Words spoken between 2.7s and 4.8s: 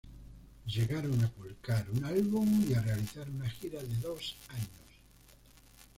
a realizar una gira de dos años.